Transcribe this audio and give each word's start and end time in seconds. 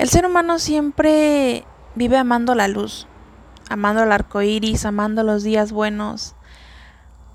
El 0.00 0.08
ser 0.08 0.24
humano 0.24 0.58
siempre 0.58 1.66
vive 1.94 2.16
amando 2.16 2.54
la 2.54 2.68
luz, 2.68 3.06
amando 3.68 4.02
el 4.02 4.12
arco 4.12 4.40
iris, 4.40 4.86
amando 4.86 5.24
los 5.24 5.42
días 5.42 5.72
buenos, 5.72 6.34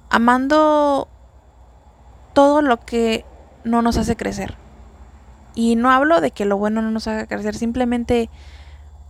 amando 0.10 1.08
todo 2.34 2.64
lo 2.64 2.84
que 2.84 3.24
no 3.66 3.84
nos 3.84 3.98
hace 3.98 4.16
crecer. 4.16 4.56
Y 5.54 5.76
no 5.76 5.92
hablo 5.92 6.22
de 6.22 6.32
que 6.32 6.46
lo 6.46 6.58
bueno 6.58 6.82
no 6.82 6.90
nos 6.90 7.08
haga 7.08 7.28
crecer, 7.28 7.54
simplemente, 7.54 8.32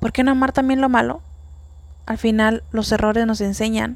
¿por 0.01 0.11
qué 0.11 0.23
no 0.23 0.31
amar 0.31 0.51
también 0.51 0.81
lo 0.81 0.89
malo? 0.89 1.21
Al 2.07 2.17
final, 2.17 2.61
los 2.71 2.91
errores 2.91 3.25
nos 3.25 3.39
enseñan, 3.39 3.95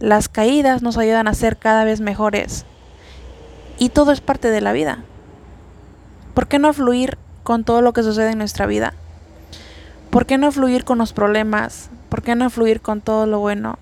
las 0.00 0.28
caídas 0.28 0.82
nos 0.82 0.98
ayudan 0.98 1.28
a 1.28 1.32
ser 1.32 1.56
cada 1.56 1.84
vez 1.84 2.02
mejores. 2.02 2.66
Y 3.78 3.88
todo 3.88 4.12
es 4.12 4.20
parte 4.20 4.50
de 4.50 4.60
la 4.60 4.72
vida. 4.72 4.98
¿Por 6.34 6.46
qué 6.46 6.58
no 6.58 6.74
fluir 6.74 7.16
con 7.46 7.62
todo 7.62 7.80
lo 7.80 7.92
que 7.92 8.02
sucede 8.02 8.32
en 8.32 8.38
nuestra 8.38 8.66
vida? 8.66 8.92
¿Por 10.10 10.26
qué 10.26 10.36
no 10.36 10.50
fluir 10.50 10.84
con 10.84 10.98
los 10.98 11.12
problemas? 11.12 11.90
¿Por 12.08 12.22
qué 12.22 12.34
no 12.34 12.50
fluir 12.50 12.80
con 12.80 13.00
todo 13.00 13.24
lo 13.24 13.38
bueno? 13.38 13.78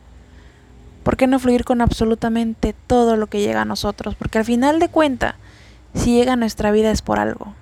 ¿Por 1.03 1.17
qué 1.17 1.27
no 1.27 1.39
fluir 1.39 1.65
con 1.65 1.81
absolutamente 1.81 2.75
todo 2.87 3.17
lo 3.17 3.27
que 3.29 3.41
llega 3.41 3.63
a 3.63 3.65
nosotros? 3.65 4.17
Porque 4.17 4.37
al 4.37 4.45
final 4.45 4.81
de 4.81 4.91
cuenta, 4.91 5.37
si 5.95 6.13
llega 6.13 6.35
a 6.35 6.37
nuestra 6.37 6.73
vida 6.73 6.91
es 6.91 7.01
por 7.01 7.19
algo. 7.19 7.55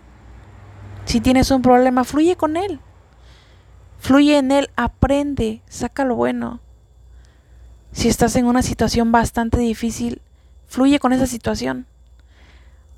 Si 1.04 1.20
tienes 1.20 1.52
un 1.52 1.62
problema, 1.62 2.02
fluye 2.02 2.34
con 2.34 2.56
él. 2.56 2.80
Fluye 4.00 4.38
en 4.38 4.50
él, 4.50 4.70
aprende, 4.74 5.62
saca 5.68 6.04
lo 6.04 6.16
bueno. 6.16 6.58
Si 7.92 8.08
estás 8.08 8.34
en 8.34 8.46
una 8.46 8.62
situación 8.62 9.12
bastante 9.12 9.58
difícil, 9.58 10.20
fluye 10.66 10.98
con 10.98 11.12
esa 11.12 11.28
situación. 11.28 11.86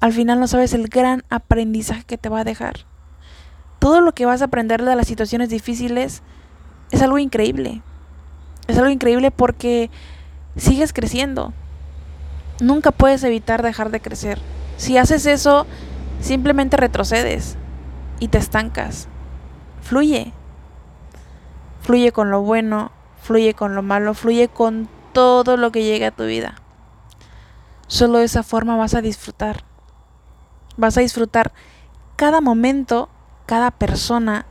Al 0.00 0.14
final 0.14 0.40
no 0.40 0.46
sabes 0.46 0.72
el 0.72 0.88
gran 0.88 1.22
aprendizaje 1.28 2.04
que 2.04 2.16
te 2.16 2.30
va 2.30 2.40
a 2.40 2.44
dejar 2.44 2.86
todo 3.84 4.00
lo 4.00 4.12
que 4.12 4.24
vas 4.24 4.40
a 4.40 4.46
aprender 4.46 4.82
de 4.82 4.96
las 4.96 5.06
situaciones 5.06 5.50
difíciles 5.50 6.22
es 6.90 7.02
algo 7.02 7.18
increíble. 7.18 7.82
Es 8.66 8.78
algo 8.78 8.88
increíble 8.88 9.30
porque 9.30 9.90
sigues 10.56 10.94
creciendo. 10.94 11.52
Nunca 12.60 12.92
puedes 12.92 13.22
evitar 13.24 13.62
dejar 13.62 13.90
de 13.90 14.00
crecer. 14.00 14.38
Si 14.78 14.96
haces 14.96 15.26
eso, 15.26 15.66
simplemente 16.18 16.78
retrocedes 16.78 17.58
y 18.20 18.28
te 18.28 18.38
estancas. 18.38 19.06
Fluye. 19.82 20.32
Fluye 21.82 22.10
con 22.10 22.30
lo 22.30 22.40
bueno, 22.40 22.90
fluye 23.20 23.52
con 23.52 23.74
lo 23.74 23.82
malo, 23.82 24.14
fluye 24.14 24.48
con 24.48 24.88
todo 25.12 25.58
lo 25.58 25.72
que 25.72 25.84
llegue 25.84 26.06
a 26.06 26.10
tu 26.10 26.24
vida. 26.24 26.54
Solo 27.86 28.20
de 28.20 28.24
esa 28.24 28.44
forma 28.44 28.76
vas 28.76 28.94
a 28.94 29.02
disfrutar. 29.02 29.62
Vas 30.78 30.96
a 30.96 31.02
disfrutar 31.02 31.52
cada 32.16 32.40
momento 32.40 33.10
cada 33.46 33.70
persona, 33.70 34.46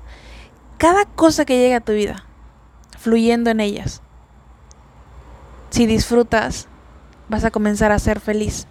cada 0.77 1.05
cosa 1.05 1.45
que 1.45 1.57
llegue 1.57 1.75
a 1.75 1.81
tu 1.81 1.93
vida, 1.93 2.25
fluyendo 2.97 3.49
en 3.49 3.59
ellas. 3.59 4.01
Si 5.69 5.85
disfrutas, 5.85 6.67
vas 7.29 7.43
a 7.43 7.51
comenzar 7.51 7.91
a 7.91 7.99
ser 7.99 8.19
feliz. 8.19 8.67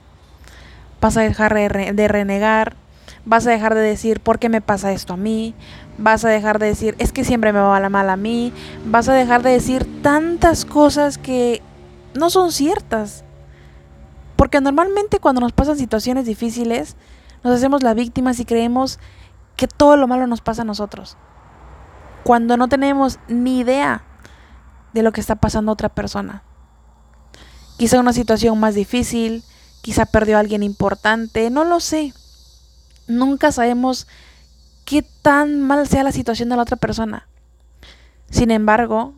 Vas 1.00 1.16
a 1.16 1.22
dejar 1.22 1.52
de 1.52 2.08
renegar, 2.08 2.76
vas 3.24 3.46
a 3.46 3.50
dejar 3.50 3.74
de 3.74 3.80
decir, 3.80 4.20
¿por 4.20 4.38
qué 4.38 4.48
me 4.48 4.60
pasa 4.60 4.92
esto 4.92 5.14
a 5.14 5.16
mí? 5.16 5.54
Vas 5.98 6.24
a 6.24 6.28
dejar 6.28 6.58
de 6.58 6.66
decir, 6.66 6.94
es 6.98 7.12
que 7.12 7.24
siempre 7.24 7.52
me 7.52 7.60
va 7.60 7.80
la 7.80 7.88
mal 7.88 8.08
a 8.08 8.16
mí. 8.16 8.52
Vas 8.86 9.08
a 9.08 9.14
dejar 9.14 9.42
de 9.42 9.50
decir 9.50 10.02
tantas 10.02 10.64
cosas 10.64 11.18
que 11.18 11.60
no 12.14 12.30
son 12.30 12.52
ciertas. 12.52 13.24
Porque 14.36 14.60
normalmente 14.60 15.18
cuando 15.18 15.40
nos 15.40 15.52
pasan 15.52 15.76
situaciones 15.76 16.26
difíciles, 16.26 16.96
nos 17.44 17.54
hacemos 17.54 17.82
las 17.82 17.94
víctimas 17.94 18.38
y 18.40 18.44
creemos 18.44 18.98
que 19.56 19.68
todo 19.68 19.96
lo 19.96 20.08
malo 20.08 20.26
nos 20.26 20.40
pasa 20.40 20.62
a 20.62 20.66
nosotros. 20.66 21.16
Cuando 22.24 22.56
no 22.56 22.68
tenemos 22.68 23.18
ni 23.28 23.58
idea 23.60 24.04
de 24.92 25.02
lo 25.02 25.12
que 25.12 25.20
está 25.20 25.36
pasando 25.36 25.70
a 25.70 25.74
otra 25.74 25.88
persona. 25.88 26.42
Quizá 27.76 27.98
una 27.98 28.12
situación 28.12 28.60
más 28.60 28.74
difícil, 28.74 29.42
quizá 29.80 30.06
perdió 30.06 30.36
a 30.36 30.40
alguien 30.40 30.62
importante, 30.62 31.50
no 31.50 31.64
lo 31.64 31.80
sé. 31.80 32.12
Nunca 33.08 33.50
sabemos 33.50 34.06
qué 34.84 35.02
tan 35.02 35.60
mal 35.60 35.88
sea 35.88 36.04
la 36.04 36.12
situación 36.12 36.48
de 36.48 36.56
la 36.56 36.62
otra 36.62 36.76
persona. 36.76 37.26
Sin 38.30 38.50
embargo, 38.50 39.14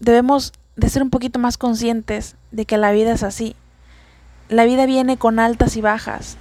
debemos 0.00 0.52
de 0.76 0.88
ser 0.88 1.02
un 1.02 1.10
poquito 1.10 1.38
más 1.38 1.58
conscientes 1.58 2.36
de 2.50 2.64
que 2.64 2.78
la 2.78 2.92
vida 2.92 3.12
es 3.12 3.22
así. 3.22 3.56
La 4.48 4.64
vida 4.64 4.86
viene 4.86 5.16
con 5.16 5.38
altas 5.38 5.76
y 5.76 5.80
bajas. 5.80 6.36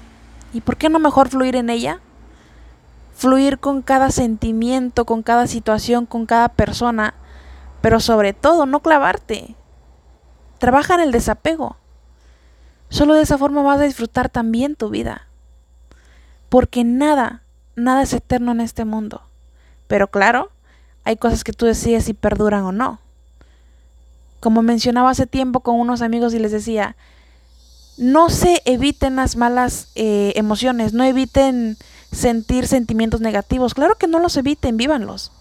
¿Y 0.53 0.61
por 0.61 0.77
qué 0.77 0.89
no 0.89 0.99
mejor 0.99 1.29
fluir 1.29 1.55
en 1.55 1.69
ella? 1.69 1.99
Fluir 3.19 3.59
con 3.59 3.81
cada 3.81 4.11
sentimiento, 4.11 5.03
con 5.03 5.23
cada 5.23 5.45
situación, 5.45 6.05
con 6.05 6.25
cada 6.25 6.47
persona, 6.47 7.15
pero 7.81 7.99
sobre 7.99 8.31
todo 8.31 8.65
no 8.65 8.79
clavarte. 8.79 9.57
Trabaja 10.57 10.93
en 10.93 11.01
el 11.01 11.11
desapego. 11.11 11.75
Solo 12.87 13.15
de 13.15 13.23
esa 13.23 13.37
forma 13.37 13.61
vas 13.61 13.81
a 13.81 13.83
disfrutar 13.83 14.29
también 14.29 14.77
tu 14.77 14.89
vida. 14.89 15.27
Porque 16.47 16.85
nada, 16.85 17.43
nada 17.75 18.03
es 18.03 18.13
eterno 18.13 18.53
en 18.53 18.61
este 18.61 18.85
mundo. 18.85 19.21
Pero 19.87 20.07
claro, 20.07 20.49
hay 21.03 21.17
cosas 21.17 21.43
que 21.43 21.51
tú 21.51 21.65
decides 21.65 22.05
si 22.05 22.13
perduran 22.13 22.63
o 22.63 22.71
no. 22.71 23.01
Como 24.39 24.61
mencionaba 24.61 25.09
hace 25.09 25.27
tiempo 25.27 25.59
con 25.59 25.77
unos 25.77 26.01
amigos 26.01 26.33
y 26.33 26.39
les 26.39 26.53
decía, 26.53 26.95
no 27.97 28.29
se 28.29 28.61
eviten 28.63 29.17
las 29.17 29.35
malas 29.35 29.89
eh, 29.95 30.31
emociones, 30.37 30.93
no 30.93 31.03
eviten 31.03 31.75
sentir 32.11 32.67
sentimientos 32.67 33.21
negativos. 33.21 33.73
Claro 33.73 33.95
que 33.95 34.07
no 34.07 34.19
los 34.19 34.37
eviten, 34.37 34.77
vívanlos. 34.77 35.31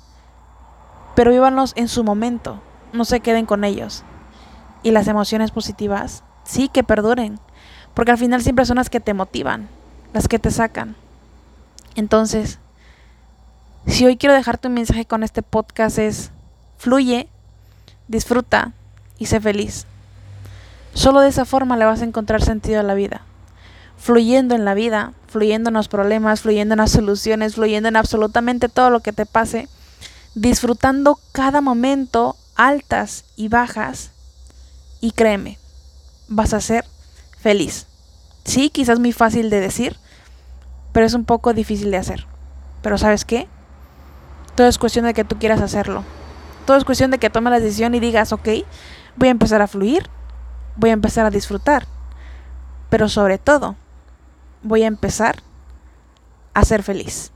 Pero 1.15 1.31
vívanlos 1.31 1.73
en 1.77 1.89
su 1.89 2.05
momento, 2.05 2.61
no 2.93 3.05
se 3.05 3.21
queden 3.21 3.47
con 3.47 3.65
ellos. 3.65 4.05
Y 4.83 4.91
las 4.91 5.09
emociones 5.09 5.51
positivas, 5.51 6.23
sí 6.45 6.69
que 6.69 6.84
perduren, 6.84 7.41
porque 7.95 8.12
al 8.12 8.19
final 8.19 8.43
siempre 8.43 8.65
son 8.65 8.77
las 8.77 8.91
que 8.91 9.01
te 9.01 9.15
motivan, 9.15 9.69
las 10.12 10.29
que 10.29 10.39
te 10.39 10.51
sacan. 10.51 10.95
Entonces, 11.97 12.59
si 13.87 14.06
hoy 14.06 14.17
quiero 14.17 14.35
dejarte 14.35 14.69
un 14.69 14.75
mensaje 14.75 15.05
con 15.05 15.23
este 15.23 15.43
podcast 15.43 15.99
es, 15.99 16.31
fluye, 16.77 17.29
disfruta 18.06 18.73
y 19.19 19.27
sé 19.27 19.41
feliz. 19.41 19.87
Solo 20.95 21.21
de 21.21 21.29
esa 21.29 21.45
forma 21.45 21.77
le 21.77 21.85
vas 21.85 22.03
a 22.03 22.05
encontrar 22.05 22.43
sentido 22.43 22.81
a 22.81 22.85
la 22.85 22.95
vida 22.95 23.23
fluyendo 23.98 24.54
en 24.54 24.64
la 24.64 24.75
vida, 24.75 25.12
fluyendo 25.26 25.69
en 25.69 25.75
los 25.75 25.88
problemas, 25.88 26.41
fluyendo 26.41 26.75
en 26.75 26.78
las 26.78 26.92
soluciones, 26.92 27.56
fluyendo 27.56 27.88
en 27.88 27.97
absolutamente 27.97 28.69
todo 28.69 28.88
lo 28.91 29.00
que 29.00 29.12
te 29.12 29.26
pase, 29.26 29.69
disfrutando 30.34 31.19
cada 31.32 31.60
momento, 31.60 32.37
altas 32.54 33.25
y 33.37 33.48
bajas, 33.48 34.12
y 35.00 35.10
créeme, 35.10 35.58
vas 36.28 36.54
a 36.54 36.60
ser 36.60 36.84
feliz. 37.38 37.87
Sí, 38.44 38.70
quizás 38.70 38.98
muy 38.98 39.12
fácil 39.12 39.50
de 39.50 39.60
decir, 39.60 39.97
pero 40.92 41.04
es 41.04 41.14
un 41.14 41.25
poco 41.25 41.53
difícil 41.53 41.91
de 41.91 41.98
hacer. 41.98 42.26
Pero 42.82 42.98
¿sabes 42.98 43.25
qué? 43.25 43.47
Todo 44.54 44.69
es 44.69 44.78
cuestión 44.78 45.04
de 45.04 45.14
que 45.14 45.25
tú 45.25 45.38
quieras 45.38 45.60
hacerlo. 45.60 46.04
Todo 46.66 46.76
es 46.76 46.84
cuestión 46.84 47.10
de 47.10 47.19
que 47.19 47.31
tomes 47.31 47.50
la 47.50 47.60
decisión 47.60 47.94
y 47.94 48.00
digas, 48.00 48.32
ok, 48.32 48.48
voy 49.16 49.28
a 49.28 49.32
empezar 49.32 49.60
a 49.60 49.66
fluir, 49.66 50.08
voy 50.76 50.91
a 50.91 50.94
empezar 50.94 51.26
a 51.26 51.31
disfrutar. 51.31 51.87
Pero 52.91 53.08
sobre 53.08 53.38
todo, 53.38 53.76
voy 54.62 54.82
a 54.82 54.86
empezar 54.86 55.36
a 56.54 56.64
ser 56.64 56.82
feliz. 56.82 57.32